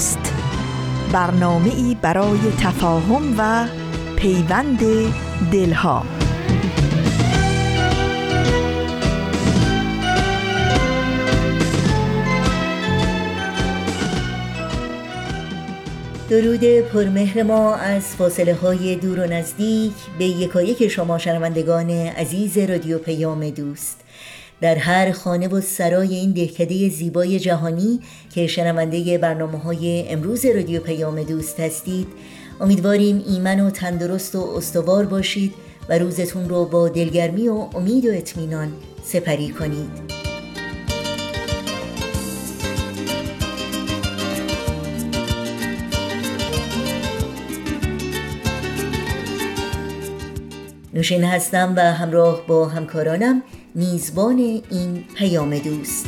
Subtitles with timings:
[0.00, 0.34] دوست
[1.12, 3.66] برنامه ای برای تفاهم و
[4.16, 4.80] پیوند
[5.52, 6.04] دلها.
[16.30, 22.98] درود پرمهر ما از فاصله های دور و نزدیک به یکایک شما شنوندگان عزیز رادیو
[22.98, 24.00] پیام دوست.
[24.60, 28.00] در هر خانه و سرای این دهکده زیبای جهانی
[28.34, 32.06] که شنونده برنامه های امروز رادیو پیام دوست هستید
[32.60, 35.54] امیدواریم ایمن و تندرست و استوار باشید
[35.88, 38.72] و روزتون رو با دلگرمی و امید و اطمینان
[39.02, 40.20] سپری کنید.
[50.94, 53.42] نوشین هستم و همراه با همکارانم.
[53.74, 54.38] میزبان
[54.70, 56.06] این پیام دوست.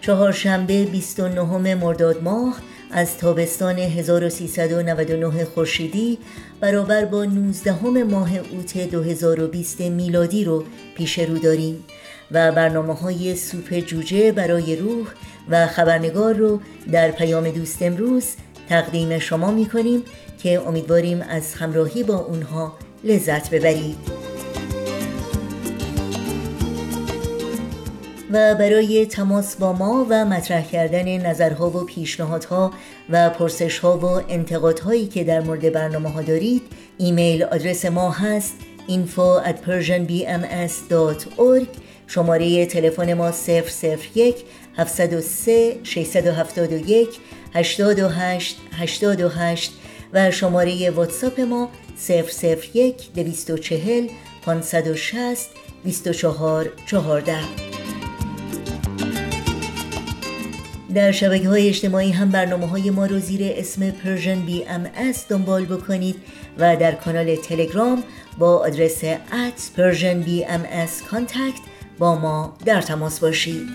[0.00, 2.58] چهارشنبه 29 مرداد ماه
[2.90, 6.18] از تابستان 1399 خورشیدی
[6.60, 10.64] برابر با 19 ماه اوت 2020 میلادی رو
[10.96, 11.84] پیش رو داریم
[12.30, 15.06] و برنامه های سوپ جوجه برای روح
[15.48, 16.60] و خبرنگار رو
[16.92, 18.24] در پیام دوست امروز
[18.68, 20.02] تقدیم شما می کنیم
[20.42, 22.72] که امیدواریم از همراهی با اونها
[23.04, 24.28] لذت ببرید.
[28.32, 32.72] و برای تماس با ما و مطرح کردن نظرها و پیشنهادها
[33.10, 36.62] و پرسشها و انتقادهایی که در مورد برنامه ها دارید
[36.98, 38.54] ایمیل آدرس ما هست
[38.88, 41.66] info at persianbms.org
[42.06, 43.32] شماره تلفن ما
[44.14, 44.36] 001
[44.76, 47.08] 703 671
[47.54, 49.72] 828 828
[50.12, 51.70] و شماره واتساپ ما
[52.08, 54.08] 001 240
[54.42, 55.48] 560
[55.84, 57.38] 24 14
[60.94, 64.86] در شبکه های اجتماعی هم برنامه های ما رو زیر اسم Persian BMS
[65.28, 66.16] دنبال بکنید
[66.58, 68.02] و در کانال تلگرام
[68.38, 71.60] با آدرس at Persian BMS contact
[71.98, 73.68] با ما در تماس باشید.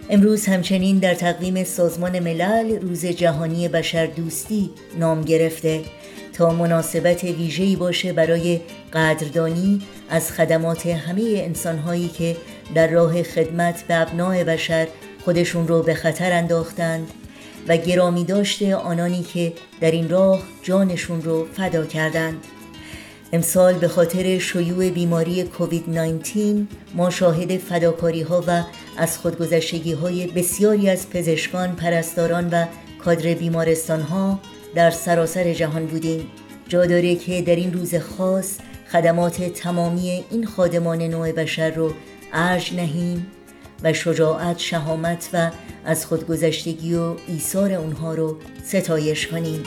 [0.10, 5.82] امروز همچنین در تقویم سازمان ملل روز جهانی بشر دوستی نام گرفته
[6.34, 8.62] تا مناسبت ویژه‌ای باشه برای
[8.94, 9.82] قدردانی
[10.14, 12.38] از خدمات همه انسانهایی که
[12.76, 14.88] در راه خدمت به ابناع بشر
[15.26, 17.08] خودشون رو به خطر انداختند
[17.68, 22.38] و گرامی داشته آنانی که در این راه جانشون رو فدا کردند.
[23.34, 28.64] امسال به خاطر شیوع بیماری کووید 19 ما شاهد فداکاری ها و
[28.98, 32.66] از خودگذشتگی های بسیاری از پزشکان، پرستاران و
[33.04, 34.40] کادر بیمارستان ها
[34.76, 36.28] در سراسر جهان بودیم.
[36.68, 38.58] جا داره که در این روز خاص
[38.94, 41.94] خدمات تمامی این خادمان نوع بشر رو
[42.34, 43.28] ارج نهیم
[43.84, 45.52] و شجاعت، شهامت و
[45.86, 49.64] از خودگذشتگی و ایثار اونها رو ستایش کنیم.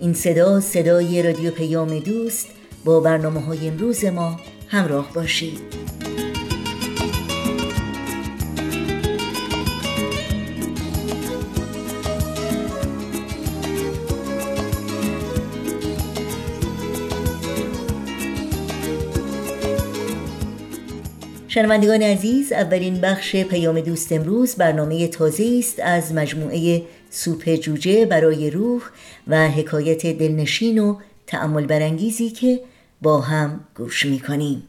[0.00, 2.48] این صدا صدای رادیو پیام دوست
[2.84, 5.60] با برنامه های امروز ما همراه باشید.
[21.58, 28.50] شنوندگان عزیز اولین بخش پیام دوست امروز برنامه تازه است از مجموعه سوپ جوجه برای
[28.50, 28.82] روح
[29.28, 30.96] و حکایت دلنشین و
[31.26, 32.60] تأمل برانگیزی که
[33.02, 34.62] با هم گوش می‌کنیم.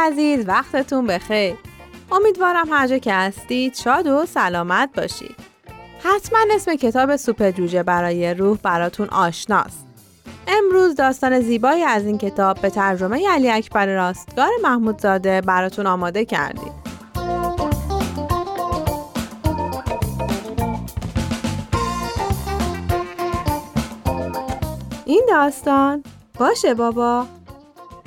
[0.00, 1.56] عزیز وقتتون بخیر.
[2.12, 5.36] امیدوارم هر جا که هستید شاد و سلامت باشید.
[6.04, 9.86] حتما اسم کتاب سوپ جوجه برای روح براتون آشناست.
[10.48, 16.72] امروز داستان زیبایی از این کتاب به ترجمه علی اکبر راستگار محمودزاده براتون آماده کردیم.
[25.04, 26.04] این داستان
[26.38, 27.26] باشه بابا.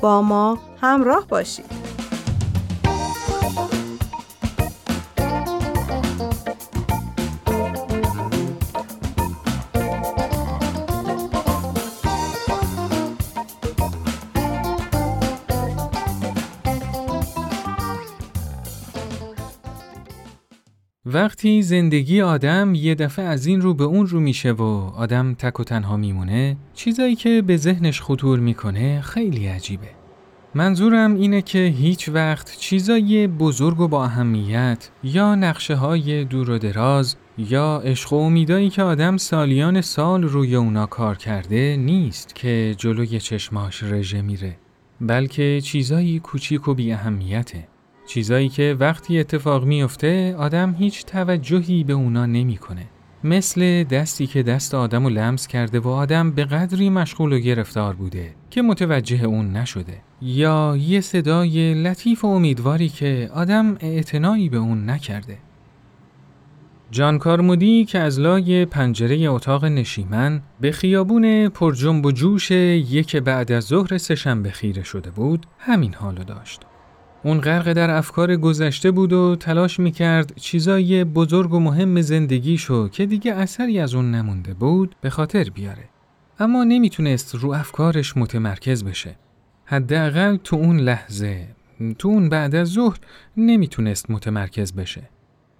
[0.03, 1.92] با ما همراه باشید.
[21.13, 24.63] وقتی زندگی آدم یه دفعه از این رو به اون رو میشه و
[24.95, 29.89] آدم تک و تنها میمونه چیزایی که به ذهنش خطور می‌کنه خیلی عجیبه.
[30.55, 36.57] منظورم اینه که هیچ وقت چیزای بزرگ و با اهمیت یا نقشه های دور و
[36.57, 42.75] دراز یا عشق و امیدایی که آدم سالیان سال روی اونا کار کرده نیست که
[42.77, 44.57] جلوی چشماش رژه میره
[45.01, 47.72] بلکه چیزایی کوچیک و بی اهمیته
[48.05, 52.85] چیزایی که وقتی اتفاق میفته آدم هیچ توجهی به اونا نمی‌کنه.
[53.23, 57.93] مثل دستی که دست آدم رو لمس کرده و آدم به قدری مشغول و گرفتار
[57.93, 59.97] بوده که متوجه اون نشده.
[60.21, 65.37] یا یه صدای لطیف و امیدواری که آدم اعتنایی به اون نکرده.
[66.91, 73.15] جان کارمودی که از لای پنجره اتاق نشیمن به خیابون پر جنب و جوش یک
[73.15, 76.61] بعد از ظهر سهشنبه خیره شده بود همین حالو داشت.
[77.23, 83.05] اون غرق در افکار گذشته بود و تلاش می‌کرد چیزای بزرگ و مهم زندگیشو که
[83.05, 85.89] دیگه اثری از اون نمونده بود به خاطر بیاره.
[86.39, 89.15] اما نمی‌تونست رو افکارش متمرکز بشه.
[89.65, 91.47] حداقل تو اون لحظه،
[91.99, 92.97] تو اون بعد از ظهر
[93.37, 95.09] نمی‌تونست متمرکز بشه.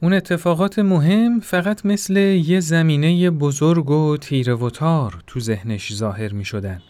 [0.01, 6.33] اون اتفاقات مهم فقط مثل یه زمینه بزرگ و تیره و تار تو ذهنش ظاهر
[6.33, 6.81] می شدن.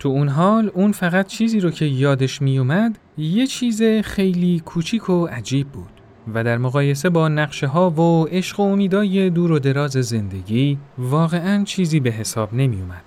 [0.00, 5.26] تو اون حال اون فقط چیزی رو که یادش میومد یه چیز خیلی کوچیک و
[5.26, 5.90] عجیب بود
[6.34, 11.64] و در مقایسه با نقشه ها و عشق و امیدای دور و دراز زندگی واقعا
[11.64, 13.02] چیزی به حساب نمی اومد.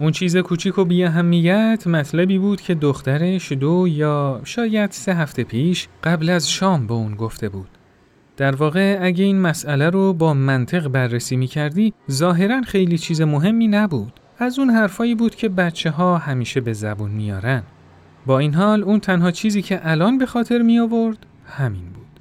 [0.00, 5.44] اون چیز کوچیک و بی اهمیت مطلبی بود که دخترش دو یا شاید سه هفته
[5.44, 7.68] پیش قبل از شام به اون گفته بود.
[8.36, 13.68] در واقع اگه این مسئله رو با منطق بررسی می کردی ظاهرا خیلی چیز مهمی
[13.68, 14.20] نبود.
[14.40, 17.62] از اون حرفایی بود که بچه ها همیشه به زبون میارن.
[18.26, 22.20] با این حال اون تنها چیزی که الان به خاطر می آورد همین بود.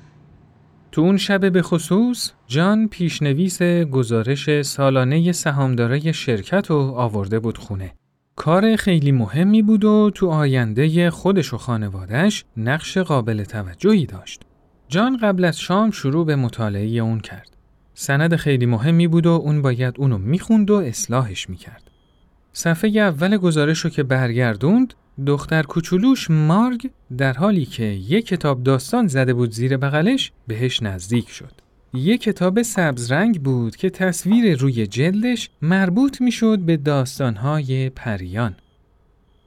[0.91, 7.93] تو اون شب به خصوص جان پیشنویس گزارش سالانه سهامدارای شرکت رو آورده بود خونه.
[8.35, 14.41] کار خیلی مهمی بود و تو آینده خودش و خانوادش نقش قابل توجهی داشت.
[14.87, 17.57] جان قبل از شام شروع به مطالعه اون کرد.
[17.93, 21.86] سند خیلی مهمی بود و اون باید اونو می‌خوند و اصلاحش می‌کرد.
[22.57, 24.93] صفحه اول گزارش رو که برگردوند
[25.27, 31.29] دختر کوچولوش مارگ در حالی که یک کتاب داستان زده بود زیر بغلش بهش نزدیک
[31.29, 31.51] شد.
[31.93, 38.55] یک کتاب سبز رنگ بود که تصویر روی جلدش مربوط می‌شد به داستانهای پریان.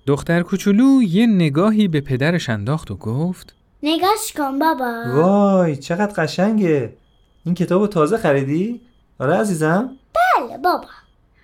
[0.07, 6.97] دختر کوچولو یه نگاهی به پدرش انداخت و گفت نگاش کن بابا وای چقدر قشنگه
[7.45, 8.81] این کتاب تازه خریدی؟
[9.19, 10.88] آره عزیزم؟ بله بابا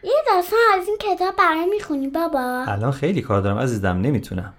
[0.03, 4.53] یه داستان از این کتاب برای می‌خونی بابا الان خیلی کار دارم عزیزم نمی‌تونم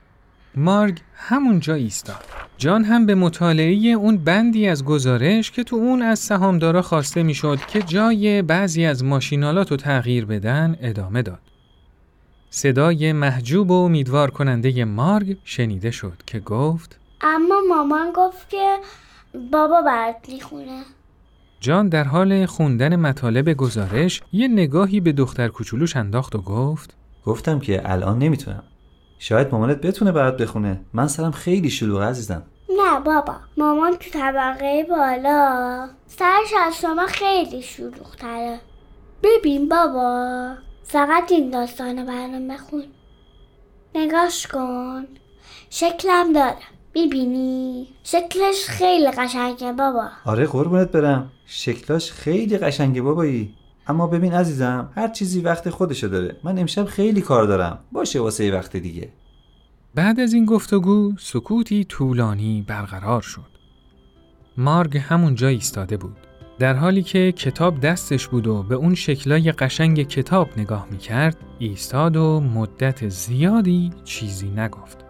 [0.55, 2.23] مارگ همونجا ایستاد.
[2.57, 7.59] جان هم به مطالعه اون بندی از گزارش که تو اون از سهامدارا خواسته می‌شد
[7.67, 11.39] که جای بعضی از ماشینالات رو تغییر بدن ادامه داد.
[12.49, 18.77] صدای محجوب و امیدوار کننده مارگ شنیده شد که گفت اما مامان گفت که
[19.51, 20.81] بابا برات می‌خونه
[21.67, 26.95] جان در حال خوندن مطالب گزارش یه نگاهی به دختر کوچولوش انداخت و گفت
[27.25, 28.63] گفتم که الان نمی‌تونم.
[29.19, 30.81] شاید مامانت بتونه برات بخونه.
[30.93, 32.43] من سرم خیلی شلوغ عزیزم.
[32.69, 35.89] نه بابا مامان تو طبقه بالا.
[36.07, 38.59] سرش از شما خیلی شلوغتره
[39.23, 42.83] ببین بابا فقط این داستانو برام بخون.
[43.95, 45.05] نگاش کن.
[45.69, 46.55] شکلم داره.
[46.95, 50.07] می‌بینی؟ شکلش خیلی قشنگه بابا.
[50.25, 51.31] آره قربونت برم.
[51.49, 53.53] شکلاش خیلی قشنگه بابایی
[53.87, 58.45] اما ببین عزیزم هر چیزی وقت خودشو داره من امشب خیلی کار دارم باشه واسه
[58.45, 59.09] یه وقت دیگه
[59.95, 63.57] بعد از این گفتگو سکوتی طولانی برقرار شد.
[64.57, 66.17] مارگ همونجا ایستاده بود.
[66.59, 72.15] در حالی که کتاب دستش بود و به اون شکلای قشنگ کتاب نگاه می‌کرد ایستاد
[72.15, 75.06] و مدت زیادی چیزی نگفت.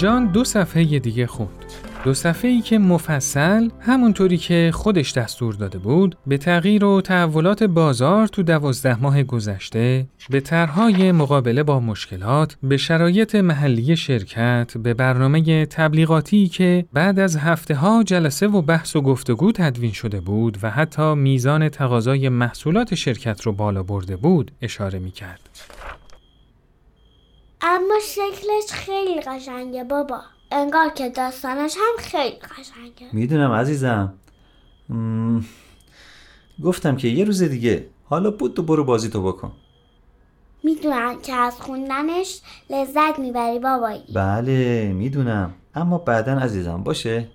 [0.00, 1.64] جان دو صفحه دیگه خوند.
[2.04, 7.62] دو صفحه ای که مفصل همونطوری که خودش دستور داده بود به تغییر و تحولات
[7.62, 14.94] بازار تو دوازده ماه گذشته به طرحهای مقابله با مشکلات به شرایط محلی شرکت به
[14.94, 20.58] برنامه تبلیغاتی که بعد از هفته ها جلسه و بحث و گفتگو تدوین شده بود
[20.62, 25.40] و حتی میزان تقاضای محصولات شرکت رو بالا برده بود اشاره می کرد.
[27.62, 30.20] اما شکلش خیلی قشنگه بابا.
[30.50, 33.06] انگار که داستانش هم خیلی قشنگه.
[33.12, 34.14] می‌دونم عزیزم.
[34.88, 35.44] مم،
[36.64, 37.90] گفتم که یه روز دیگه.
[38.04, 39.52] حالا بود تو برو بازی تو بکن.
[40.64, 42.40] می‌دونم که از خوندنش
[42.70, 44.04] لذت می‌بری بابایی.
[44.14, 45.54] بله می‌دونم.
[45.74, 47.28] اما بعدا عزیزم باشه؟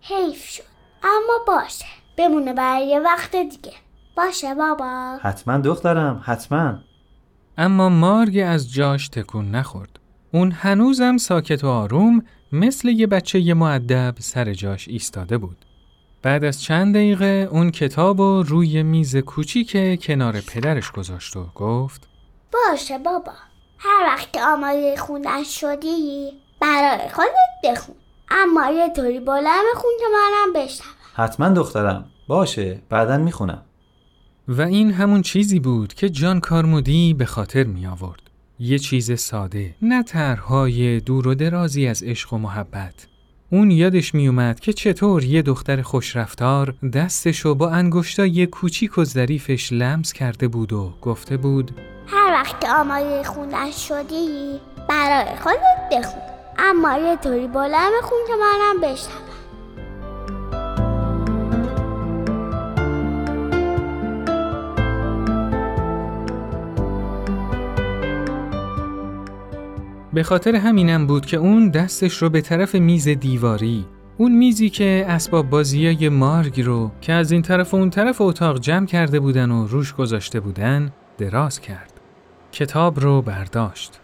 [0.00, 0.62] حیف شد.
[1.02, 1.84] اما باشه.
[2.16, 3.72] بمونه برای یه وقت دیگه.
[4.16, 5.18] باشه بابا.
[5.22, 6.78] حتما دخترم حتما.
[7.58, 9.98] اما مارگ از جاش تکون نخورد.
[10.32, 12.22] اون هنوزم ساکت و آروم
[12.52, 15.64] مثل یه بچه یه معدب سر جاش ایستاده بود.
[16.22, 22.08] بعد از چند دقیقه اون کتاب رو روی میز کوچیک کنار پدرش گذاشت و گفت
[22.52, 23.32] باشه بابا
[23.78, 27.28] هر وقت که آماده خوندن شدی برای خودت
[27.64, 27.94] بخون
[28.30, 33.62] اما یه طوری بلند بخون که منم بشنوم حتما دخترم باشه بعدا می‌خونم
[34.48, 38.20] و این همون چیزی بود که جان کارمودی به خاطر می آورد.
[38.58, 43.06] یه چیز ساده، نه طرحهای دور و درازی از عشق و محبت.
[43.50, 49.72] اون یادش می اومد که چطور یه دختر خوشرفتار دستشو با انگشتای کوچیک و ظریفش
[49.72, 51.70] لمس کرده بود و گفته بود
[52.06, 56.22] هر وقت آماده خوندن شدی برای خودت بخون
[56.58, 59.27] اما یه طوری بلند بخون که منم بشنوم
[70.18, 75.04] به خاطر همینم بود که اون دستش رو به طرف میز دیواری اون میزی که
[75.08, 79.50] اسباب بازیای مارگ رو که از این طرف و اون طرف اتاق جمع کرده بودن
[79.50, 81.92] و روش گذاشته بودن دراز کرد.
[82.52, 84.00] کتاب رو برداشت.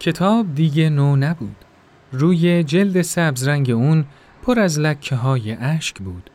[0.00, 1.56] کتاب دیگه نو نبود.
[2.12, 4.04] روی جلد سبز رنگ اون
[4.42, 6.30] پر از لکه های اشک بود.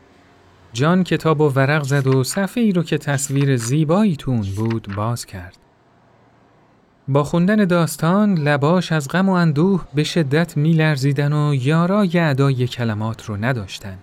[0.73, 4.87] جان کتاب و ورق زد و صفحه ای رو که تصویر زیبایی تو اون بود
[4.95, 5.68] باز کرد.
[7.09, 13.25] با خوندن داستان لباش از غم و اندوه به شدت میلرزیدن و یارای ادای کلمات
[13.25, 13.97] رو نداشتن.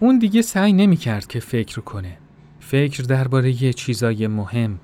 [0.00, 2.18] اون دیگه سعی نمی کرد که فکر کنه.
[2.60, 4.78] فکر درباره چیزای مهم،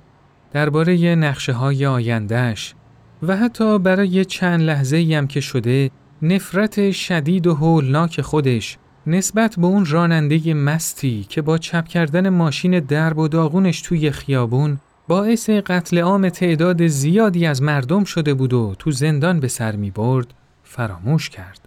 [0.52, 2.75] درباره نقشه های آیندهش
[3.23, 5.90] و حتی برای چند لحظه هم که شده
[6.23, 12.80] نفرت شدید و هولناک خودش نسبت به اون راننده مستی که با چپ کردن ماشین
[12.80, 14.78] درب و داغونش توی خیابون
[15.11, 19.90] باعث قتل عام تعداد زیادی از مردم شده بود و تو زندان به سر می
[19.90, 21.61] برد فراموش کرد.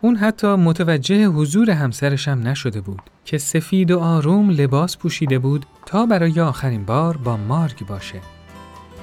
[0.00, 5.66] اون حتی متوجه حضور همسرش هم نشده بود که سفید و آروم لباس پوشیده بود
[5.86, 8.20] تا برای آخرین بار با مارگ باشه.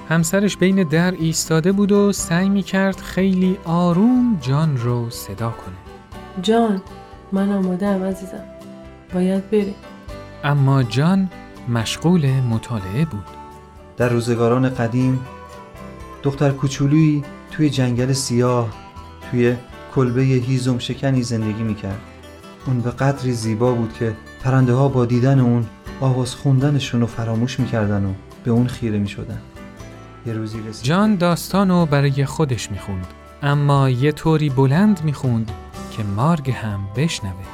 [0.08, 6.42] همسرش بین در ایستاده بود و سعی می کرد خیلی آروم جان رو صدا کنه.
[6.42, 6.82] جان
[7.32, 8.44] من آماده عزیزم
[9.14, 9.74] باید بریم
[10.44, 11.30] اما جان
[11.68, 13.24] مشغول مطالعه بود.
[13.96, 15.20] در روزگاران قدیم
[16.22, 18.68] دختر کوچولویی توی جنگل سیاه
[19.30, 19.56] توی
[19.94, 22.00] کلبه هیزم شکنی زندگی می‌کرد
[22.66, 25.66] اون به قدری زیبا بود که پرنده ها با دیدن اون
[26.00, 28.12] آواز خوندنشون رو فراموش می‌کردن و
[28.44, 29.38] به اون خیره می‌شدن
[30.26, 33.06] یه روزی رسید جان داستانو برای خودش می‌خوند
[33.42, 35.52] اما یه طوری بلند می‌خوند
[35.90, 37.53] که مارگ هم بشنوه.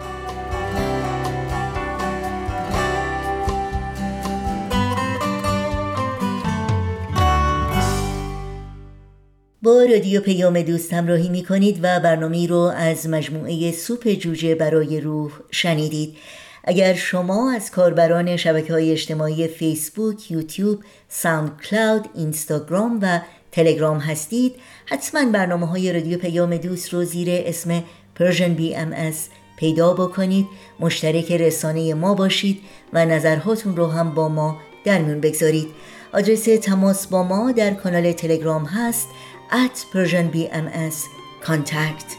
[9.63, 15.01] با رادیو پیام دوست همراهی می کنید و برنامه رو از مجموعه سوپ جوجه برای
[15.01, 16.17] روح شنیدید.
[16.63, 23.19] اگر شما از کاربران شبکه های اجتماعی فیسبوک، یوتیوب، SoundCloud، اینستاگرام و
[23.51, 27.83] تلگرام هستید حتما برنامه های رادیو پیام دوست رو زیر اسم
[28.15, 29.27] Persian BMS
[29.57, 30.45] پیدا بکنید.
[30.79, 32.61] مشترک رسانه ما باشید
[32.93, 35.67] و نظرهاتون رو هم با ما در میون بگذارید.
[36.13, 39.07] آدرس تماس با ما در کانال تلگرام هست
[39.51, 40.95] at Persian BMS
[41.43, 42.15] contact.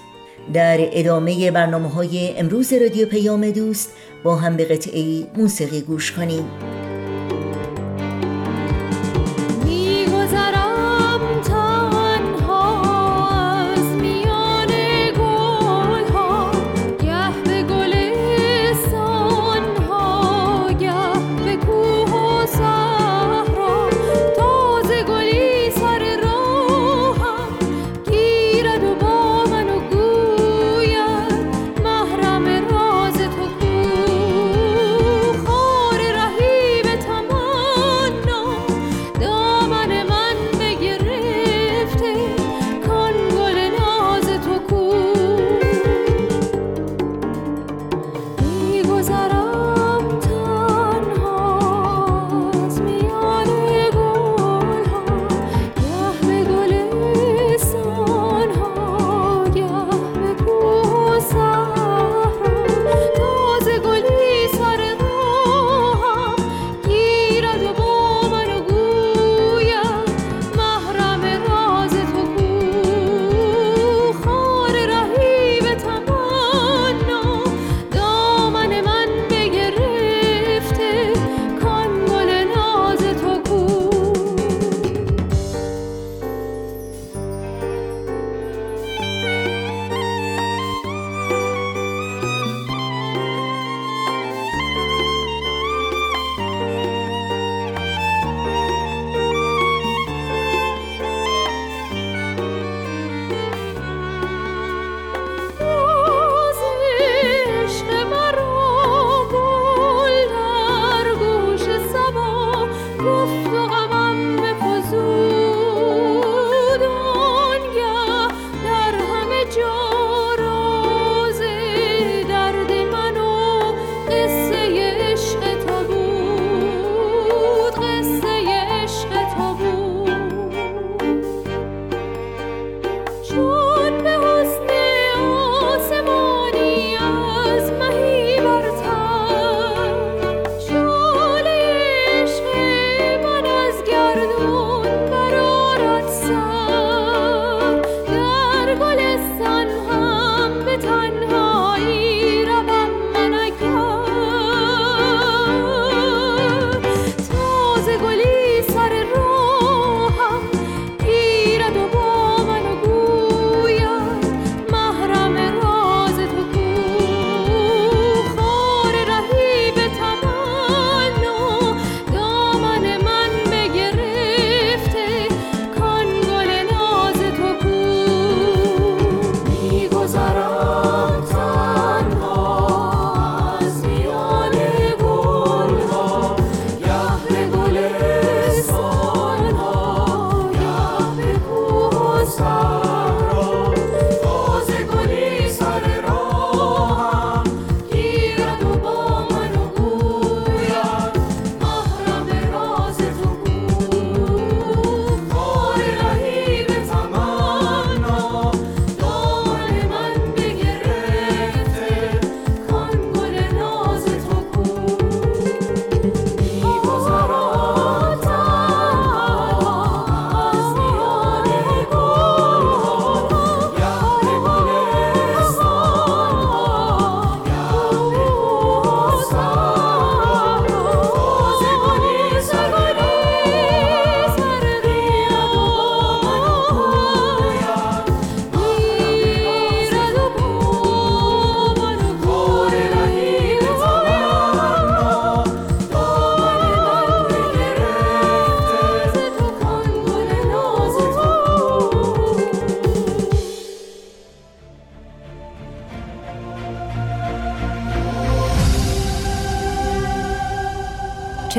[0.52, 6.44] در ادامه برنامه های امروز رادیو پیام دوست با هم به قطعه موسیقی گوش کنیم.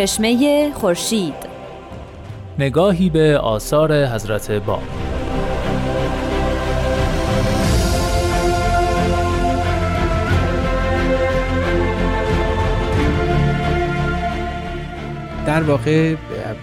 [0.04, 1.34] چشمه خورشید.
[2.60, 4.80] نگاهی به آثار حضرت با.
[15.46, 16.16] در واقع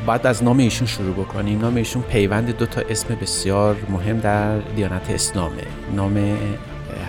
[0.06, 1.60] باید از نام ایشون شروع بکنیم.
[1.60, 5.62] نام ایشون پیوند دو تا اسم بسیار مهم در دیانت اسلامه.
[5.96, 6.36] نام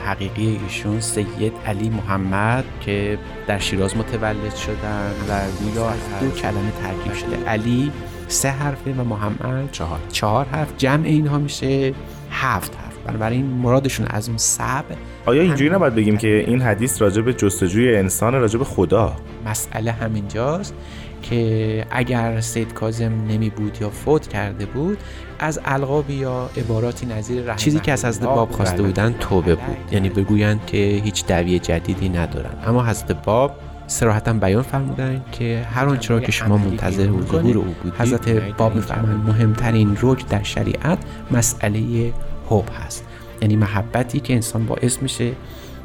[0.06, 5.40] حقیقی ایشون سید علی محمد که در شیراز متولد شدن و
[5.76, 7.46] یا دو کلمه ترکیب شده.
[7.50, 7.92] علی
[8.28, 10.00] سه حرفه و محمد چهار.
[10.12, 10.74] چهار حرف.
[10.78, 11.94] جمع اینها میشه
[12.32, 12.92] هفت حرف.
[13.06, 14.86] بنابراین مرادشون از اون سب
[15.26, 19.92] آیا اینجوری نباید بگیم که این حدیث راجع به جستجوی انسان راجع به خدا؟ مسئله
[19.92, 20.74] همینجاست.
[21.22, 24.98] که اگر سید کازم نمی بود یا فوت کرده بود
[25.40, 29.78] از القاب یا عباراتی نظیر چیزی که از حضرت باب خواسته بودن توبه بود.
[29.92, 32.52] یعنی بگویند که هیچ دعوی جدیدی ندارن.
[32.66, 33.56] اما حضرت باب
[33.88, 38.76] سراحتا بیان فرمودن که هر آنچه را که شما منتظر ظهور او بودید حضرت باب
[38.76, 40.98] میفرمایند مهمترین رکن در شریعت
[41.32, 42.14] مسئله
[42.50, 43.06] حب هست.
[43.42, 45.32] یعنی محبتی که انسان باعث میشه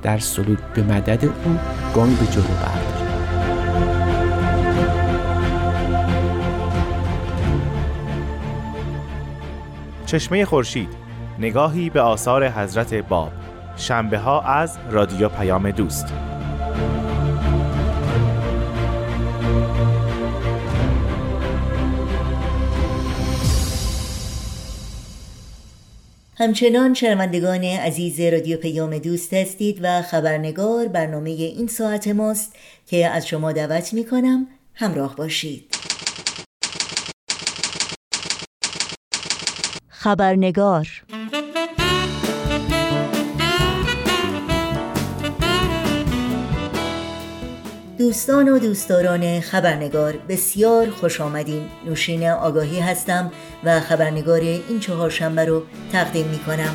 [0.03, 1.59] در سلوک به مدد او
[1.95, 3.06] گامی به جلو برداره.
[10.07, 10.89] چشمه خورشید
[11.39, 13.33] نگاهی به آثار حضرت باب.
[13.77, 16.07] شنبه ها از رادیو پیام دوست.
[26.39, 33.27] همچنان شنوندگان عزیز رادیو پیام دوست هستید و خبرنگار برنامه این ساعت ماست که از
[33.27, 35.76] شما دعوت می کنم همراه باشید.
[40.07, 40.89] خبرنگار.
[47.99, 51.63] دوستان و دوستداران خبرنگار بسیار خوش آمدین.
[51.87, 53.33] نوشین آگاهی هستم
[53.65, 56.75] و خبرنگار این چهارشنبه رو تقدیم می کنم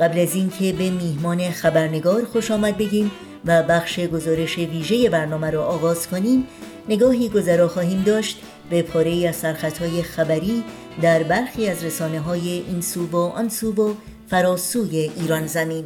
[0.00, 3.10] قبل از اینکه به میهمان خبرنگار خوش آمد بگیم
[3.44, 6.46] و بخش گزارش ویژه برنامه رو آغاز کنیم
[6.88, 10.64] نگاهی گذرا خواهیم داشت به پاره از سرخطهای خبری
[11.02, 13.94] در برخی از رسانه های این سو و آن سو و
[14.30, 15.84] فراسوی ایران زمین.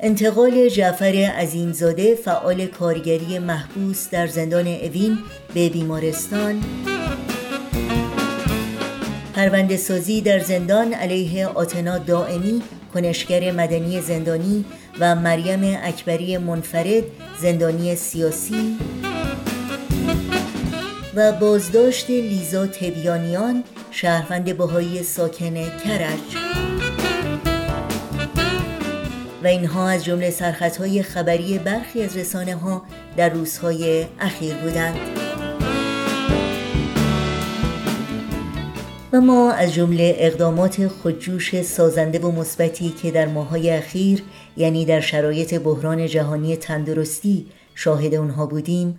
[0.00, 5.18] انتقال جعفر عظیمزاده فعال کارگری محبوس در زندان اوین
[5.54, 6.64] به بیمارستان.
[9.34, 12.62] پرونده سازی در زندان علیه آتنا دائمی
[12.94, 14.64] کنشگر مدنی زندانی
[15.00, 17.04] و مریم اکبری منفرد
[17.40, 18.76] زندانی سیاسی.
[21.18, 26.36] و بازداشت لیزا تبیانیان شهروند بهایی ساکن کرج.
[29.42, 32.82] و اینها از جمله سرخطهای خبری برخی از رسانه ها
[33.16, 34.96] در روزهای اخیر بودند.
[39.12, 44.22] و ما از جمله اقدامات خودجوش سازنده و مثبتی که در ماهای اخیر
[44.56, 48.98] یعنی در شرایط بحران جهانی تندرستی شاهد اونها بودیم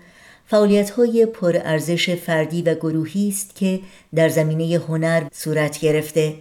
[0.49, 3.79] فعالیت های پرارزش فردی و گروهی است که
[4.15, 6.33] در زمینه هنر صورت گرفته.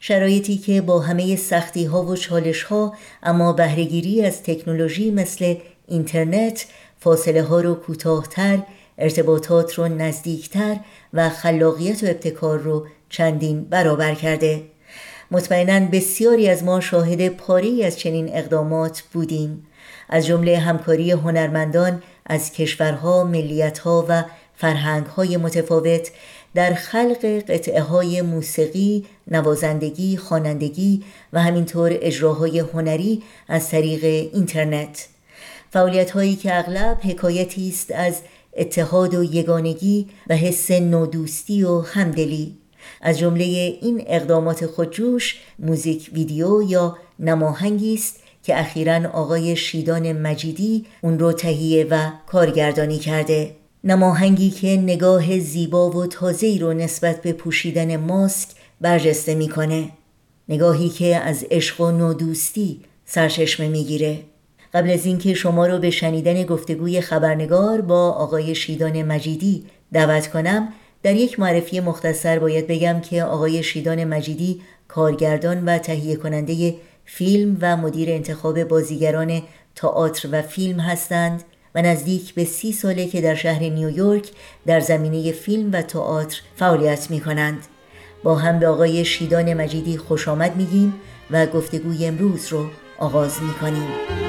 [0.00, 5.54] شرایطی که با همه سختی ها و چالش ها اما بهرهگیری از تکنولوژی مثل
[5.86, 6.66] اینترنت
[7.00, 8.58] فاصله ها رو کوتاهتر
[8.98, 10.76] ارتباطات رو نزدیکتر
[11.12, 14.62] و خلاقیت و ابتکار رو چندین برابر کرده.
[15.30, 19.66] مطمئنا بسیاری از ما شاهد پاری از چنین اقدامات بودیم.
[20.08, 24.24] از جمله همکاری هنرمندان از کشورها، ملیتها و
[24.56, 26.10] فرهنگهای متفاوت
[26.54, 35.08] در خلق قطعه های موسیقی، نوازندگی، خوانندگی و همینطور اجراهای هنری از طریق اینترنت.
[35.70, 38.20] فعالیت هایی که اغلب حکایتی است از
[38.56, 42.56] اتحاد و یگانگی و حس نودوستی و همدلی.
[43.00, 43.44] از جمله
[43.82, 48.16] این اقدامات خودجوش موزیک ویدیو یا نماهنگی است
[48.48, 53.50] که اخیرا آقای شیدان مجیدی اون رو تهیه و کارگردانی کرده.
[53.84, 58.48] نماهنگی که نگاه زیبا و تازه‌ای رو نسبت به پوشیدن ماسک
[58.80, 59.88] برجسته می‌کنه.
[60.48, 64.18] نگاهی که از عشق و نودوستی سرچشمه می‌گیره.
[64.74, 70.68] قبل از اینکه شما رو به شنیدن گفتگوی خبرنگار با آقای شیدان مجیدی دعوت کنم
[71.02, 76.74] در یک معرفی مختصر باید بگم که آقای شیدان مجیدی کارگردان و تهیه کننده
[77.10, 79.42] فیلم و مدیر انتخاب بازیگران
[79.74, 81.42] تئاتر و فیلم هستند
[81.74, 84.30] و نزدیک به سی ساله که در شهر نیویورک
[84.66, 87.66] در زمینه فیلم و تئاتر فعالیت می کنند.
[88.22, 90.94] با هم به آقای شیدان مجیدی خوش آمد میگیم
[91.30, 92.66] و گفتگوی امروز رو
[92.98, 94.27] آغاز می کنیم.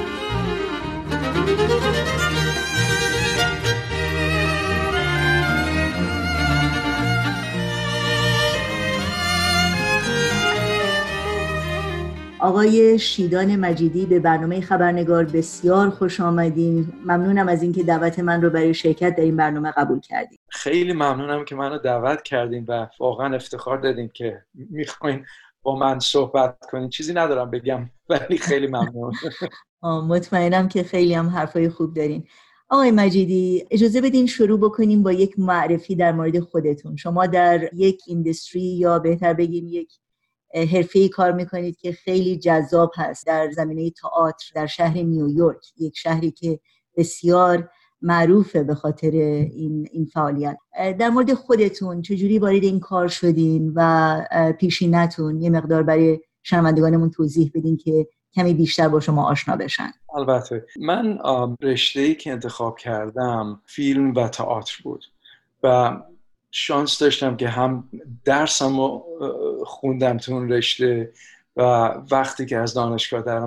[12.42, 16.92] آقای شیدان مجیدی به برنامه خبرنگار بسیار خوش آمدین.
[17.04, 21.44] ممنونم از اینکه دعوت من رو برای شرکت در این برنامه قبول کردیم خیلی ممنونم
[21.44, 25.26] که منو دعوت کردیم و واقعا افتخار دادیم که می‌خواین
[25.62, 26.88] با من صحبت کنین.
[26.88, 29.12] چیزی ندارم بگم ولی خیلی ممنون.
[30.08, 32.24] مطمئنم که خیلی هم حرفای خوب دارین.
[32.68, 36.96] آقای مجیدی اجازه بدین شروع بکنیم با یک معرفی در مورد خودتون.
[36.96, 39.90] شما در یک ایندستری یا بهتر بگیم یک
[40.54, 46.30] حرفه کار می‌کنید که خیلی جذاب هست در زمینه تئاتر در شهر نیویورک یک شهری
[46.30, 46.60] که
[46.96, 47.70] بسیار
[48.02, 50.58] معروفه به خاطر این, این فعالیت.
[50.98, 57.50] در مورد خودتون چجوری وارد این کار شدین و پیشینتون یه مقدار برای شنوندگانمون توضیح
[57.54, 59.90] بدین که کمی بیشتر با شما آشنا بشن.
[60.14, 60.66] البته.
[60.80, 61.18] من
[61.62, 65.04] رشته ای که انتخاب کردم فیلم و تئاتر بود
[65.62, 65.96] و
[66.50, 67.88] شانس داشتم که هم
[68.24, 69.02] درسم
[69.64, 71.12] خوندم تو اون رشته
[71.56, 71.62] و
[72.10, 73.38] وقتی که از دانشگاه در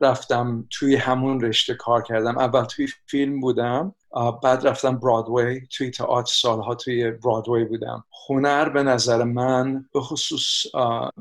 [0.00, 2.38] رفتم توی همون رشته کار کردم.
[2.38, 3.94] اول توی فیلم بودم.
[4.42, 8.04] بعد رفتم برادوی توی تئاتر سالها توی برادوی بودم.
[8.28, 10.66] هنر به نظر من به خصوص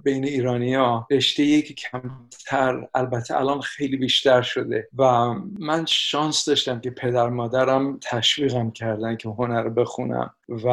[0.04, 6.80] بین ایرانی ها رشته که کمتر البته الان خیلی بیشتر شده و من شانس داشتم
[6.80, 10.70] که پدر مادرم تشویقم کردن که هنر بخونم و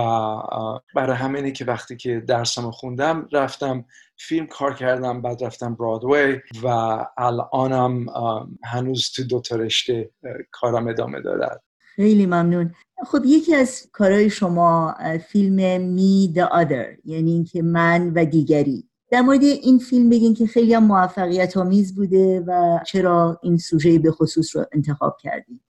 [0.94, 3.84] برای همینی که وقتی که درسم خوندم رفتم
[4.18, 6.68] فیلم کار کردم بعد رفتم برادوی و
[7.18, 8.06] الانم
[8.64, 10.10] هنوز تو دو تا رشته
[10.50, 11.62] کارم ادامه دارد.
[11.96, 12.74] خیلی ممنون.
[13.06, 14.94] خب یکی از کارهای شما
[15.28, 18.88] فیلم می The Other یعنی اینکه من و دیگری.
[19.10, 23.98] در مورد این فیلم بگین که خیلی هم موفقیت آمیز بوده و چرا این سوژه
[23.98, 25.62] به خصوص رو انتخاب کردیم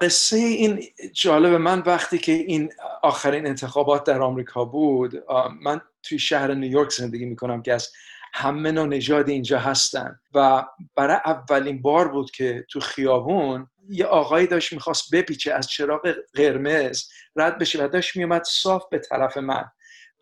[0.00, 2.70] قصه این جالب من وقتی که این
[3.02, 5.24] آخرین انتخابات در آمریکا بود
[5.62, 7.88] من توی شهر نیویورک زندگی می‌کنم که از
[8.34, 10.18] همه نژاد اینجا هستن.
[10.34, 10.64] و
[10.96, 17.04] برای اولین بار بود که تو خیابون یه آقایی داشت می‌خواست بپیچه از چراغ قرمز
[17.36, 19.64] رد بشه و داشت میومد صاف به طرف من.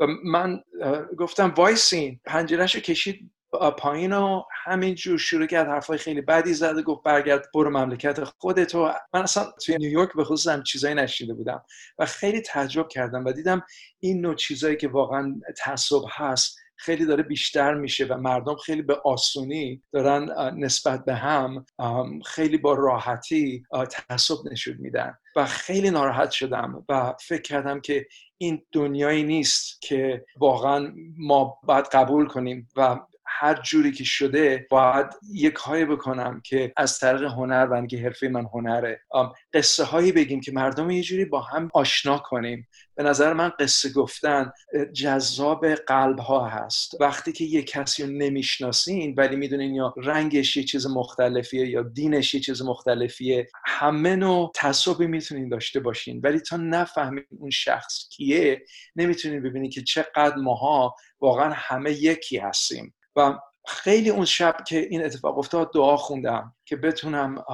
[0.00, 0.62] و من
[1.18, 3.30] گفتم وایسین پنجرهش کشید
[3.78, 8.92] پایین و همینجور شروع کرد حرفای خیلی بدی زد گفت برگرد برو مملکت خودت و
[9.14, 11.64] من اصلا توی نیویورک به خصوص همچین چیزایی نشیده بودم
[11.98, 13.62] و خیلی تعجب کردم و دیدم
[14.00, 19.00] این نوع چیزایی که واقعا تعصب هست خیلی داره بیشتر میشه و مردم خیلی به
[19.04, 21.64] آسونی دارن نسبت به هم
[22.26, 28.06] خیلی با راحتی تعصب نشون میدن و خیلی ناراحت شدم و فکر کردم که
[28.38, 33.00] این دنیایی نیست که واقعا ما باید قبول کنیم و
[33.38, 38.28] هر جوری که شده باید یک کاری بکنم که از طریق هنر و اینکه حرفه
[38.28, 39.00] من هنره.
[39.52, 42.68] قصه هایی بگیم که مردم یه جوری با هم آشنا کنیم.
[42.94, 44.52] به نظر من قصه گفتن
[44.92, 47.00] جذاب قلب ها هست.
[47.00, 52.34] وقتی که یه کسی رو نمی‌شناسین ولی می‌دونین یا رنگش یه چیز مختلفیه یا دینش
[52.34, 56.20] یه چیز مختلفیه همه نوع تعصبی می‌تونین داشته باشین.
[56.24, 58.64] ولی تا نفهمین اون شخص کیه
[58.96, 62.94] نمی‌تونین ببینین که چقدر ماها واقعا همه یکی هستیم.
[63.16, 67.44] و خیلی اون شب که این اتفاق افتاد دعا خوندم که بتونم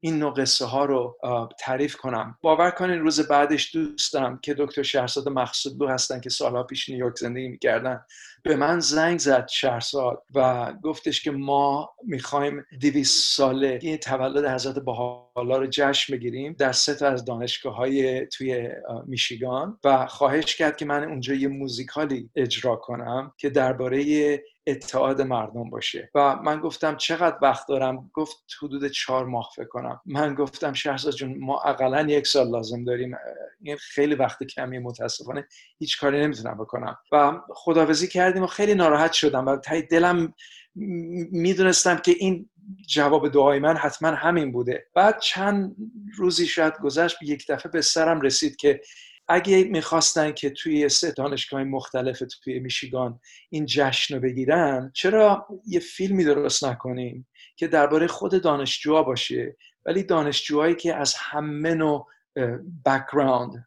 [0.00, 1.18] این نوع قصه ها رو
[1.58, 2.38] تعریف کنم.
[2.42, 7.48] باور کنین روز بعدش دوستم که دکتر شهرزاد مقصودلو هستن که سالها پیش نیویورک زندگی
[7.48, 8.04] می‌کردن.
[8.46, 14.78] به من زنگ زد شهرزاد و گفتش که ما می‌خوایم دویست ساله این تولد حضرت
[14.78, 18.68] بحالا رو جشن بگیریم در سه تا از دانشگاه های توی
[19.06, 25.70] میشیگان و خواهش کرد که من اونجا یه موزیکالی اجرا کنم که درباره اتحاد مردم
[25.70, 26.10] باشه.
[26.14, 30.00] و من گفتم چقدر وقت دارم؟ گفت حدود چهار ماه فکر کنم.
[30.06, 33.16] من گفتم شهرزاد جون ما اقلا یک سال لازم داریم.
[33.62, 36.98] این خیلی وقت کمی متاسفانه هیچ کاری نمی‌تونم بکنم.
[37.12, 40.34] و خداوزی کردیم و خیلی ناراحت شدم و تای دلم
[41.32, 42.50] می‌دونستم که این
[42.88, 44.86] جواب دعای من حتما همین بوده.
[44.94, 45.76] بعد چند
[46.16, 48.80] روزی شاید گذشت یک دفعه به سرم رسید که
[49.28, 53.20] اگه می‌خواستن که توی سه دانشگاه مختلف توی میشیگان
[53.50, 60.02] این جشن رو بگیرن چرا یه فیلمی درست نکنیم که درباره خود دانشجوها باشه؟ ولی
[60.02, 62.06] دانشجوهایی که از همه نوع
[62.86, 63.66] بکراند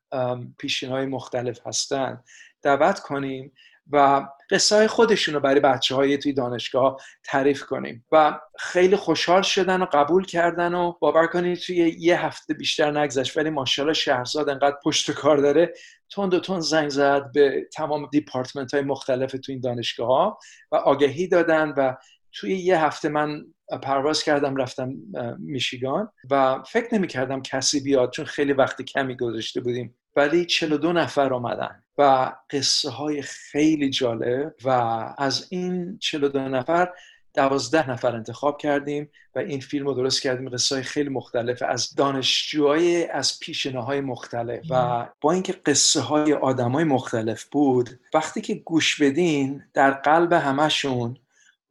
[0.57, 2.23] پیشین های مختلف هستن
[2.61, 3.51] دعوت کنیم
[3.89, 8.05] و قصه های خودشون رو برای بچه های توی دانشگاه تعریف کنیم.
[8.11, 13.37] و خیلی خوشحال شدن و قبول کردن و باور کنید توی یه هفته بیشتر نگذشت
[13.37, 15.73] ولی ماشاءالله شهرزاد انقدر پشت کار داره.
[16.11, 20.39] تند و تند زنگ زد به تمام دیپارتمنت های مختلف توی این دانشگاه ها
[20.71, 21.95] و آگهی دادن و
[22.33, 23.45] توی یه هفته من
[23.83, 24.93] پرواز کردم رفتم
[25.39, 29.98] میشیگان و فکر نمی کردم کسی بیاد چون خیلی وقت کمی گذاشته بودیم.
[30.19, 34.69] ولی 42 نفر آمدن و قصه های خیلی جالب و
[35.17, 36.93] از این 42 نفر
[37.33, 40.49] دوازده نفر انتخاب کردیم و این فیلم رو درست کردیم.
[40.49, 46.33] قصه های خیلی مختلف از دانشجوهای از پیشنه های مختلف و با اینکه قصه های
[46.33, 51.17] آدم های مختلف بود وقتی که گوش بدین در قلب همشون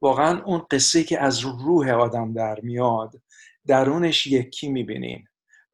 [0.01, 3.15] واقعا اون قصه که از روح آدم در میاد
[3.67, 5.27] درونش یکی می‌بینین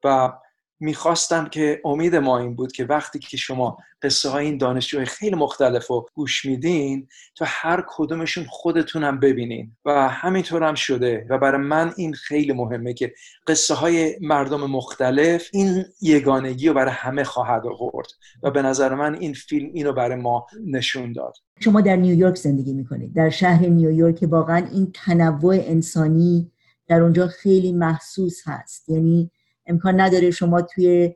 [0.04, 0.34] و
[0.80, 5.36] می‌خواستم که امید ما این بود که وقتی که شما قصه های این دانشجوهای خیلی
[5.36, 9.76] مختلف رو گوش میدین تو هر کدومشون خودتونم ببینین.
[9.86, 13.14] و همینطور هم شده و برای من این خیلی مهمه که
[13.48, 18.08] قصه های مردم مختلف این یگانگی رو برای همه خواهد آورد
[18.44, 21.34] و به نظر من این فیلم اینو برای ما نشون داد.
[21.60, 23.14] شما در نیویورک زندگی می‌کنید.
[23.16, 26.52] در شهر نیویورک واقعا این تنوع انسانی
[26.88, 28.90] در اونجا خیلی محسوس هست.
[28.90, 29.32] یعنی
[29.68, 31.16] امکان نداره شما توی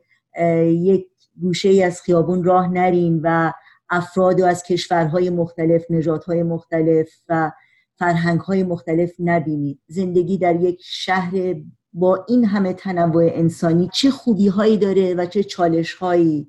[0.66, 1.06] یک
[1.40, 3.52] گوشه ای از خیابون راه نرین و
[3.90, 7.52] افراد و از کشورهای مختلف نژادهای مختلف و
[7.98, 11.54] فرهنگهای مختلف نبینید زندگی در یک شهر
[11.92, 16.48] با این همه تنوع انسانی چه خوبی هایی داره و چه چالش هایی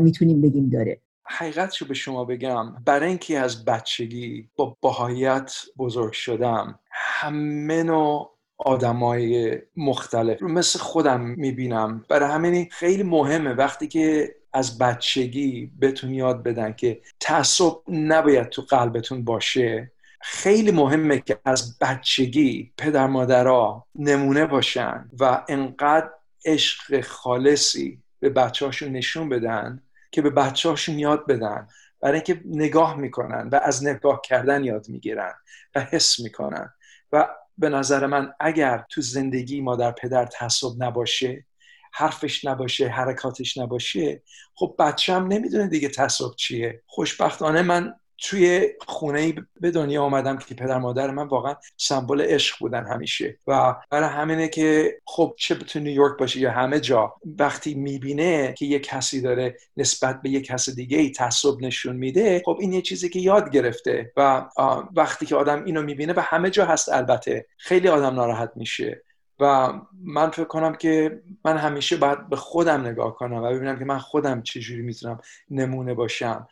[0.00, 2.74] می‌تونیم بگیم داره؟ حقیقت رو به شما بگم.
[2.84, 12.04] برای اینکه از بچگی با باهایت بزرگ شدم همه نوع آدمای مختلف مثل خودم می‌بینم.
[12.08, 18.62] برای همین خیلی مهمه وقتی که از بچگی بهتون یاد بدن که تعصب نباید تو
[18.62, 19.92] قلبتون باشه.
[20.20, 26.10] خیلی مهمه که از بچگی پدر مادرها نمونه باشن و انقدر
[26.44, 31.68] عشق خالصی به بچه هاشون نشون بدن که به بچه هاشون یاد بدن.
[32.00, 35.32] برای اینکه نگاه می‌کنن و از نگاه کردن یاد می‌گیرن
[35.74, 36.72] و حس می‌کنن
[37.12, 41.44] و به نظر من اگر تو زندگی مادر پدر تعصب نباشه
[41.92, 44.22] حرفش نباشه حرکاتش نباشه
[44.54, 46.82] خب بچه هم نمی‌دونه دیگه تعصب چیه.
[46.86, 52.86] خوشبختانه من توی خونه به دنیا آمدم که پدر مادر من واقعا سمبل عشق بودن
[52.86, 53.38] همیشه.
[53.46, 58.66] و برای همینه که خب چه تو نیویورک باشه یا همه جا وقتی می‌بینه که
[58.66, 62.82] یه کسی داره نسبت به یه کس دیگه ای تعصب نشون میده خب این یه
[62.82, 64.12] چیزی که یاد گرفته.
[64.16, 64.48] و
[64.96, 67.46] وقتی که آدم اینو می‌بینه به همه جا هست البته.
[67.56, 69.02] خیلی آدم ناراحت میشه.
[69.40, 69.72] و
[70.04, 73.98] من فکر کنم که من همیشه باید به خودم نگاه کنم و ببینم که من
[73.98, 76.48] خودم چجوری می‌تونم نمونه باشم.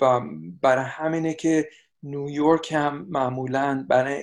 [0.00, 0.20] و
[0.62, 1.68] برای همینه که
[2.02, 4.22] نیویورک هم معمولا برای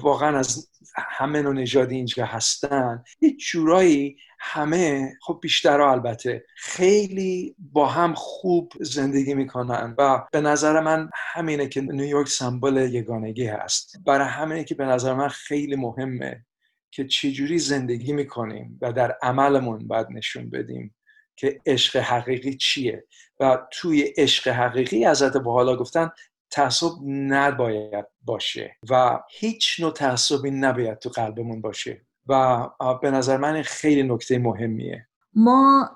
[0.00, 3.04] واقعا از همه نوع نژادی اینجا هستن.
[3.20, 10.80] یه جورایی همه خب بیشتر البته خیلی با هم خوب زندگی می‌کنن و به نظر
[10.80, 13.96] من همینه که نیویورک سمبل یگانگی هست.
[14.06, 16.44] برای همینه که به نظر من خیلی مهمه
[16.90, 20.94] که چجوری زندگی می‌کنیم و در عملمون باید نشون بدیم.
[21.38, 23.04] که عشق حقیقی چیه.
[23.40, 26.10] و توی عشق حقیقی حضرت حالا گفتن
[26.50, 32.00] تعصب نباید باشه و هیچ نوع تعصبی نباید تو قلبمون باشه.
[32.26, 32.68] و
[33.02, 35.06] به نظر من خیلی نکته مهمیه.
[35.34, 35.90] ما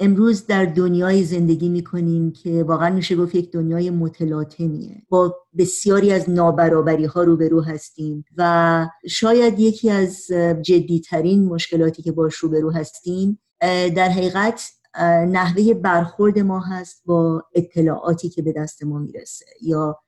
[0.00, 5.02] امروز در دنیای زندگی می‌کنیم که واقعا میشه گفت یک دنیای متلاطمیه.
[5.08, 10.26] با بسیاری از نابرابری ها روبرو هستیم و شاید یکی از
[10.62, 13.38] جدیترین مشکلاتی که باش روبرو هستیم
[13.96, 14.70] در حقیقت
[15.28, 19.98] نحوه برخورد ما هست با اطلاعاتی که به دست ما می‌رسه یا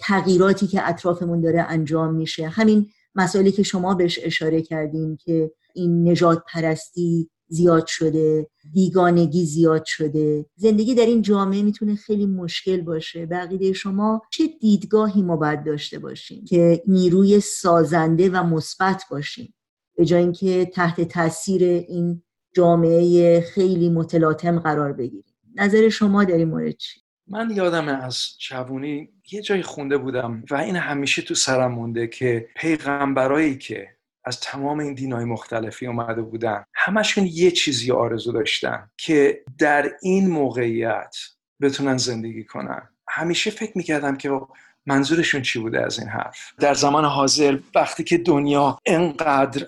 [0.00, 2.48] تغییراتی که اطرافمون داره انجام میشه.
[2.48, 9.84] همین مسائلی که شما بهش اشاره کردیم که این نجات پرستی زیاد شده بیگانگی زیاد
[9.84, 10.46] شده.
[10.56, 13.26] زندگی در این جامعه می‌تونه خیلی مشکل باشه.
[13.26, 19.54] بقیده شما چه دیدگاهی ما باید داشته باشیم که نیروی سازنده و مثبت باشیم؟
[19.96, 22.22] به جای اینکه تحت تاثیر این
[22.54, 25.34] جامعه خیلی متلاطم قرار بگیریم.
[25.54, 30.54] نظر شما در این مورد چی؟ من یادم از جوونی یه جایی خونده بودم و
[30.54, 33.88] این همیشه تو سرم مونده که پیغمبرایی که
[34.24, 40.30] از تمام این دینای مختلفی اومده بودن همشون یه چیزی آرزو داشتن که در این
[40.30, 41.16] موقعیت
[41.60, 42.88] بتونن زندگی کنن.
[43.08, 44.40] همیشه فکر می‌کردم که
[44.86, 46.52] منظورشون چی بوده از این حرف.
[46.58, 49.66] در زمان حاضر وقتی که دنیا انقدر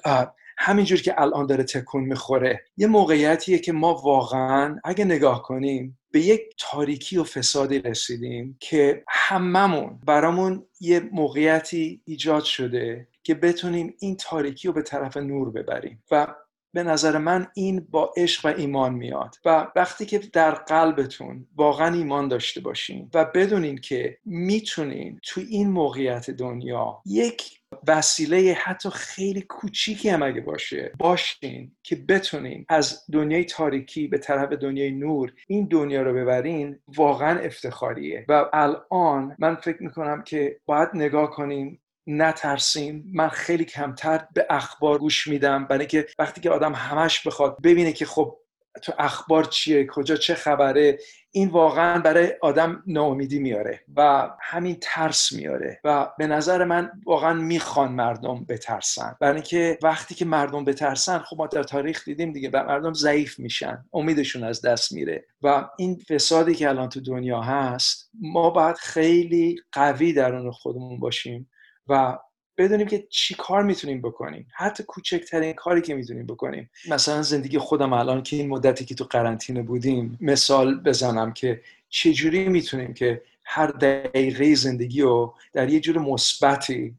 [0.58, 6.20] همینجور که الان داره تکون می‌خوره یه موقعیتیه که ما واقعا اگه نگاه کنیم به
[6.20, 14.16] یک تاریکی و فسادی رسیدیم که هممون برامون یه موقعیتی ایجاد شده که بتونیم این
[14.16, 16.02] تاریکی رو به طرف نور ببریم.
[16.10, 16.26] و
[16.74, 19.36] به نظر من این با عشق و ایمان میاد.
[19.44, 25.70] و وقتی که در قلبتون واقعا ایمان داشته باشین و بدونین که می‌تونین تو این
[25.70, 30.92] موقعیت دنیا یک وسیله حتی خیلی کوچیکی هم اگه باشه.
[30.98, 37.40] باشین که بتونین از دنیای تاریکی به طرف دنیای نور این دنیا رو ببرین واقعا
[37.40, 38.24] افتخاریه.
[38.28, 44.98] و الان من فکر می‌کنم که باید نگاه کنیم نترسیم من خیلی کمتر به اخبار
[44.98, 45.64] گوش میدم.
[45.64, 48.38] برای که وقتی که آدم همش بخواد ببینه که خب
[48.82, 50.98] تو اخبار چیه کجا چه خبره
[51.36, 57.32] این واقعا برای آدم ناامیدی میاره و همین ترس میاره و به نظر من واقعا
[57.32, 59.16] می‌خوان مردم بترسن.
[59.20, 63.84] برای اینکه وقتی که مردم بترسن خب ما در تاریخ دیدیم دیگه مردم ضعیف میشن
[63.92, 69.56] امیدشون از دست میره و این فسادی که الان تو دنیا هست ما باید خیلی
[69.72, 71.50] قوی درون خودمون باشیم
[71.88, 72.18] و
[72.58, 74.46] بدونیم که چی کار می‌تونیم بکنیم.
[74.54, 76.70] حتی کوچکترین کاری که می‌تونیم بکنیم.
[76.88, 82.48] مثلا زندگی خودم الان که این مدتی که تو قرنطینه بودیم مثال بزنم که چجوری
[82.48, 86.94] می‌تونیم که هر دقیقه زندگی رو در یه جور مثبتی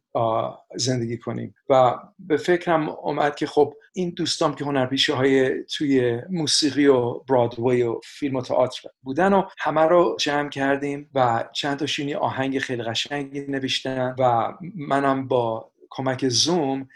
[0.76, 1.56] زندگی کنیم.
[1.70, 7.84] و به فکرم اومد که خب این دوستان که هنرپیشه های توی موسیقی و برادوی
[7.84, 12.60] و فیلم و تئاتر بودن و همه رو جمع کردیم و چند تا شینی آهنگ
[12.60, 16.88] خیلی قشنگی نوشتن و منم با کمک زوم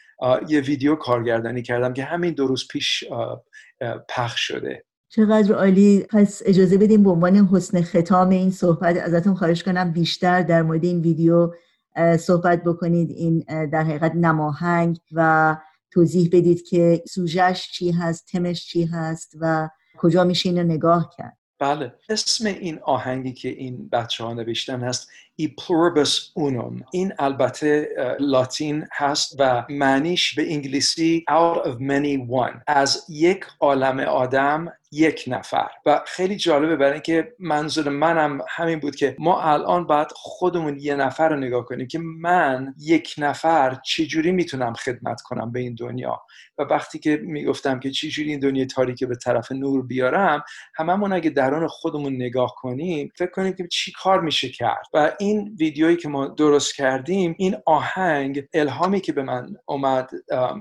[0.47, 3.03] یه ویدیو کارگردانی کردم که همین دو روز پیش
[4.09, 4.85] پخش شده.
[5.09, 6.05] چقدر عالی.
[6.09, 10.83] پس اجازه بدیم به عنوان حسن ختام این صحبت ازتون خواهش کنم بیشتر در مورد
[10.85, 11.53] این ویدیو
[12.19, 13.11] صحبت بکنید.
[13.11, 15.57] این در حقیقت نماهنگ و
[15.91, 21.37] توضیح بدید که سوژش چی هست تمش چی هست و کجا میشه اینو نگاه کرد.
[21.59, 21.93] بله.
[22.09, 25.09] اسم این آهنگی که این بچه ها نوشتن هست
[25.39, 32.61] ای pluribus اونوم این البته لاتین هست و معنیش به انگلیسی out of many one.
[32.67, 35.69] از یک عالم آدم یک نفر.
[35.85, 40.95] و خیلی جالبه برای اینکه منظور منم همین بود که ما الان باید خودمون یه
[40.95, 46.21] نفر رو نگاه کنیم که من یک نفر چجوری می‌تونم خدمت کنم به این دنیا؟
[46.57, 50.43] و وقتی که می‌گفتم که چجوری این دنیا تاریک به طرف نور بیارم
[50.75, 55.28] هممون اگه درون خودمون نگاه کنیم فکر کنیم که چی کار میشه کرد؟ و این
[55.37, 60.09] ویدیویی که ما درست کردیم این آهنگ الهامی که به من اومد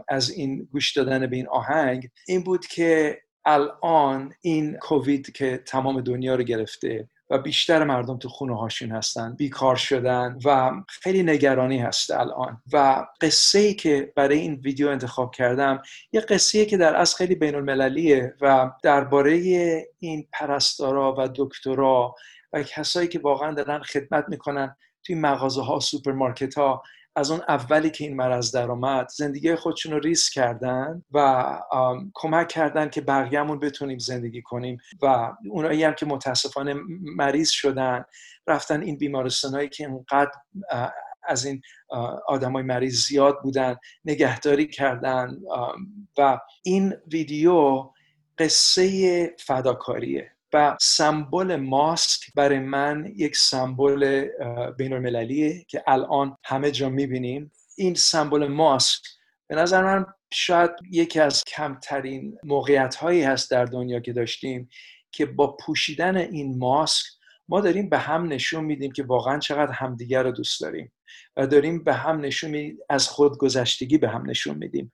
[0.08, 6.00] از این گوش دادن به این آهنگ این بود که الان این کووید که تمام
[6.00, 11.78] دنیا رو گرفته و بیشتر مردم تو خونه هاشون هستن بیکار شدن و خیلی نگرانی
[11.78, 12.62] هست الان.
[12.72, 17.34] و قصه ای که برای این ویدیو انتخاب کردم یه قصه که در اصل خیلی
[17.34, 19.32] بین المللیه و درباره
[19.98, 22.14] این پرستارا و دکترا
[22.52, 26.82] و کسایی که واقعا دارن خدمت می‌کنن توی مغازه ها سوپرمارکت ها
[27.16, 31.44] از اون اولی که این مرض در آمد زندگی خودشون رو ریس کردن و
[32.14, 36.74] کمک کردن که بقیهمون بتونیم زندگی کنیم و اونایی هم که متاسفانه
[37.16, 38.04] مریض شدن
[38.46, 40.30] رفتن این بیمارستان هایی که اینقدر
[41.28, 41.62] از این
[42.26, 45.36] آدمای مریض زیاد بودن نگهداری کردن
[46.18, 47.90] و این ویدیو
[48.38, 50.37] قصه فداکاریه.
[50.52, 54.28] و سمبل ماسک برای من یک سمبل
[54.78, 57.52] بین که الان همه جا می‌بینیم.
[57.76, 59.02] این سمبل ماسک
[59.46, 64.68] به نظر من شاید یکی از کمترین موقعیت هایی هست در دنیا که داشتیم
[65.12, 67.04] که با پوشیدن این ماسک
[67.48, 70.92] ما داریم به هم نشون میدیم که واقعا چقدر همدیگر رو دوست داریم.
[71.36, 74.92] و داریم به هم نشون میدیم از خود گذشتگی به هم نشون میدیم.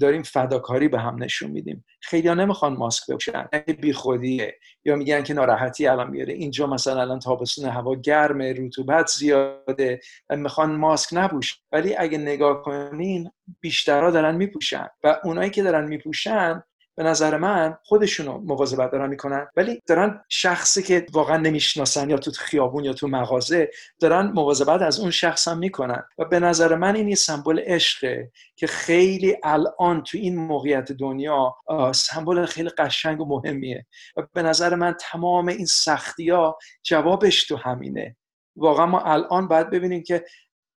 [0.00, 1.84] داریم فداکاری به هم نشون میدیم.
[2.00, 3.48] خیلی ها نمی‌خوان ماسک بپوشن.
[3.80, 6.34] بی خودیه یا میگن که ناراحتی الان میاره.
[6.34, 10.00] اینجا مثلا الان تابستون هوا گرمه رطوبت زیاده.
[10.30, 11.56] و می‌خوان ماسک نپوشن.
[11.72, 13.30] ولی اگه نگاه کنین
[13.60, 14.88] بیشترها دارن میپوشن.
[15.04, 16.62] و اونایی که دارن میپوشن
[16.96, 22.30] به نظر من خودشونو مواظبت دارن می‌کنن ولی دارن شخصی که واقعا نمی‌شناسن یا تو
[22.30, 23.70] خیابون یا تو مغازه
[24.00, 26.02] دارن مواظبت از اون شخص هم می‌کنن.
[26.18, 31.56] و به نظر من این یه سمبل عشقه که خیلی الان تو این موقعیت دنیا
[31.94, 33.86] سمبل خیلی قشنگ و مهمیه.
[34.16, 38.16] و به نظر من تمام این سختی ها جوابش تو همینه.
[38.56, 40.24] واقعا ما الان باید ببینیم که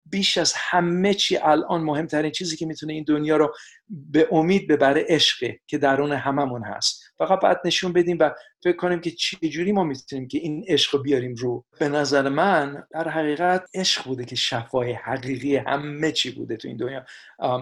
[0.09, 3.53] بیش از همه چی الان مهمترین چیزی که می‌تونه این دنیا رو
[3.89, 7.03] به امید ببره عشقه که درون هممون هست.
[7.17, 8.31] فقط باید نشون بدیم و
[8.63, 11.65] فکر کنیم که چجوری ما می‌تونیم که این عشق رو بیاریم رو.
[11.79, 16.77] به نظر من در حقیقت عشق بوده که شفای حقیقی همه چی بوده تو این
[16.77, 17.05] دنیا.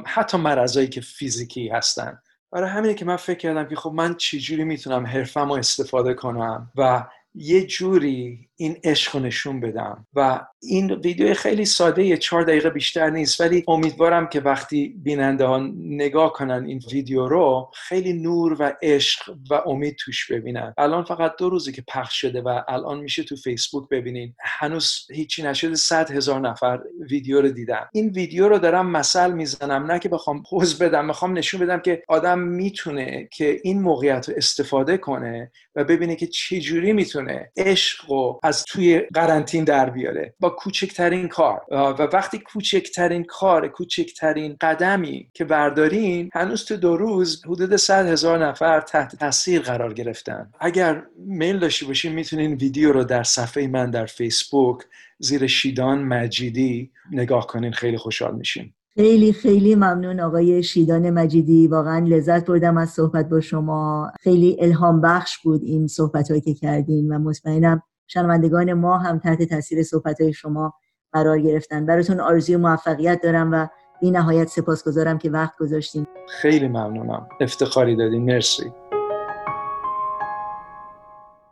[0.06, 2.20] حتی مرضایی که فیزیکی هستن.
[2.52, 6.72] برای همینه که من فکر کردم که خب من چجوری می‌تونم حرفم رو استفاده کنم
[6.76, 10.08] و یه جوری این عشق نشون بدم.
[10.14, 15.46] و این ویدیو خیلی ساده یه چهار دقیقه بیشتر نیست ولی امیدوارم که وقتی بیننده
[15.46, 20.74] ها نگاه کنن این ویدیو رو خیلی نور و عشق و امید توش ببینن.
[20.78, 24.34] الان فقط دو روزی که پخش شده و الان میشه تو فیسبوک ببینین.
[24.40, 26.80] هنوز هیچی نشده صد هزار نفر
[27.10, 27.86] ویدیو رو دیدن.
[27.94, 32.04] این ویدیو رو دارم مثل می‌زنم نه که بخوام پوز بدم می‌خوام نشون بدم که
[32.08, 38.40] آدم می‌تونه که این موقعیت رو استفاده کنه و ببینه که چجوری می‌تونه عشق و
[38.46, 40.34] از توی قرنطین در بیاره.
[40.40, 41.62] با کوچکترین کار.
[41.72, 48.48] و وقتی کوچکترین کار کوچکترین قدمی که بردارین هنوز تو دو روز حدود 100 هزار
[48.48, 50.52] نفر تحت تاثیر قرار گرفتن.
[50.60, 54.78] اگر میل داشتی باشین می‌تونین ویدیو رو در صفحه من در فیسبوک
[55.20, 57.72] زیر شیدان مجیدی نگاه کنین.
[57.72, 61.68] خیلی خوشحال میشیم خیلی خیلی ممنون آقای شیدان مجیدی.
[61.68, 64.12] واقعا لذت بردم از صحبت با شما.
[64.22, 69.44] خیلی الهام بخش بود این صحبت هایی که کردین و مطمئنم شنوندگان ما هم تحت
[69.44, 70.74] تاثیر صحبت های شما
[71.12, 71.86] قرار گرفتن.
[71.86, 73.68] براتون آرزوی موفقیت دارم و
[74.02, 76.08] بی نهایت سپاسگزارم که وقت گذاشتین.
[76.42, 77.28] خیلی ممنونم.
[77.42, 78.26] افتخاری دادین.
[78.26, 78.72] مرسی.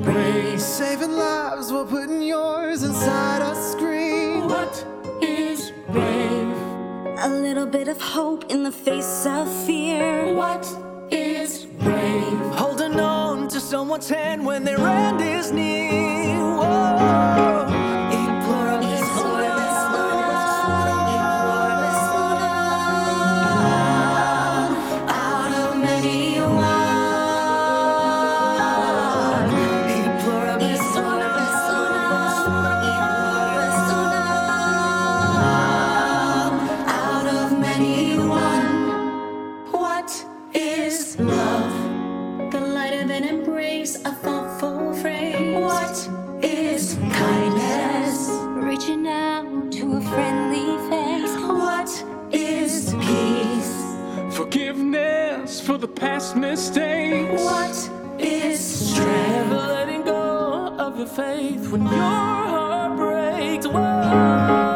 [0.03, 0.61] What is brave?
[0.61, 4.49] Saving lives while putting yours inside a screen.
[4.49, 4.85] What
[5.21, 6.57] is brave?
[7.19, 10.33] A little bit of hope in the face of fear.
[10.33, 10.67] What
[11.09, 12.39] is brave?
[12.55, 16.35] Holding on to someone's hand when their end is near.
[16.37, 17.72] Whoa.
[55.83, 57.43] The past mistakes.
[57.43, 57.75] What
[58.17, 59.49] is strength?
[59.49, 63.67] Never letting go of your faith when your heart breaks.
[63.67, 64.72] Whoa.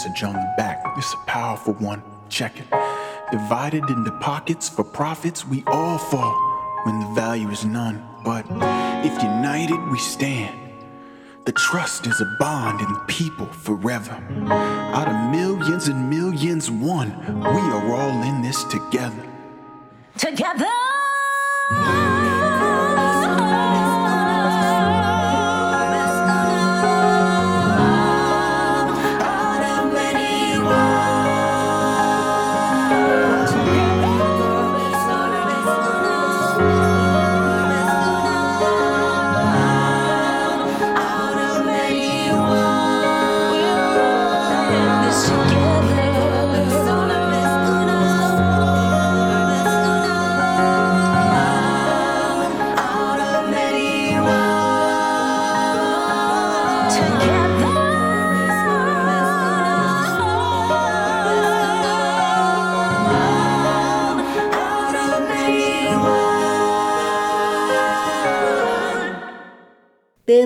[0.00, 0.82] Message on the back.
[0.96, 2.02] It's a powerful one.
[2.30, 2.66] Check it.
[3.30, 6.34] Divided into pockets for profits, we all fall
[6.84, 8.02] when the value is none.
[8.24, 8.46] But
[9.04, 10.56] if united we stand,
[11.44, 14.14] the trust is a bond in the people forever.
[14.48, 19.26] Out of millions and millions, one, we are all in this together.
[20.16, 20.69] Together!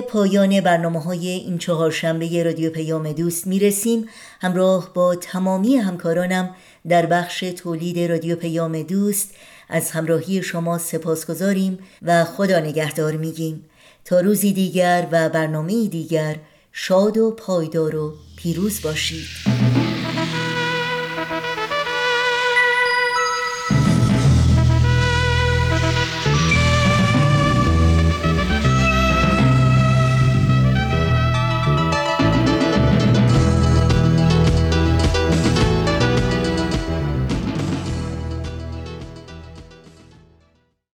[0.09, 4.05] پایان برنامه های این چهارشنبه رادیو پیام دوست می‌رسیم.
[4.41, 6.55] همراه با تمامی همکارانم
[6.89, 9.35] در بخش تولید رادیو پیام دوست
[9.69, 13.65] از همراهی شما سپاس گذاریم و خدا نگهدار میگیم.
[14.05, 16.35] تا روزی دیگر و برنامه دیگر
[16.71, 19.54] شاد و پایدار و پیروز باشید.